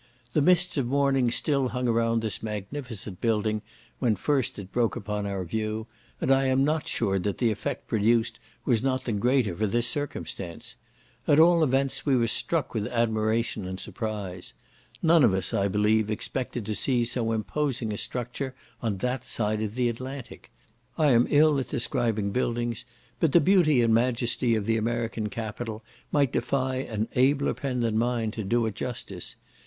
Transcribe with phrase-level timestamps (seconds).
[0.33, 3.61] The mists of morning still hung around this magnificent building
[3.99, 5.85] when first it broke upon our view,
[6.19, 9.85] and I am not sure that the effect produced was not the greater for this
[9.85, 10.75] circumstance.
[11.27, 14.53] At all events, we were struck with admiration and surprise.
[15.03, 19.61] None of us, I believe, expected to see so imposing a structure on that side
[19.61, 20.49] of the Atlantic.
[20.97, 22.85] I am ill at describing buildings,
[23.19, 27.99] but the beauty and majesty of the American capitol might defy an abler pen than
[27.99, 29.35] mine to do it justice.